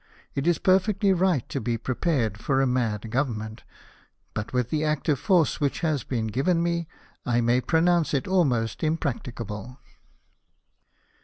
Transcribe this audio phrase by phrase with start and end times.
[0.33, 3.63] It is perfectly right to be prepared for a mad Government;
[4.33, 6.87] but, with the active force which has been given me,
[7.23, 9.77] I may pronounce it almost im practicable."